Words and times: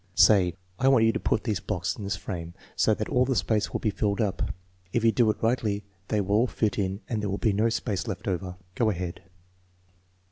Say: 0.15 0.55
I 0.79 0.87
want 0.87 1.05
you 1.05 1.11
to 1.11 1.19
put 1.19 1.43
these 1.43 1.59
blocks 1.59 1.95
in 1.95 2.03
this 2.03 2.15
frame 2.15 2.55
so 2.75 2.95
that 2.95 3.05
dl 3.05 3.23
the 3.27 3.35
space 3.35 3.71
will 3.71 3.79
be 3.81 3.91
filled 3.91 4.19
up. 4.19 4.51
If 4.91 5.03
you 5.03 5.11
do 5.11 5.29
it 5.29 5.43
rigidly 5.43 5.83
they 6.07 6.21
ynll 6.21 6.29
all 6.31 6.47
fit 6.47 6.79
in 6.79 7.01
and 7.07 7.21
there 7.21 7.29
will 7.29 7.37
be 7.37 7.53
no 7.53 7.69
space 7.69 8.07
left 8.07 8.27
over. 8.27 8.55
Go 8.73 8.89
ahead." 8.89 9.21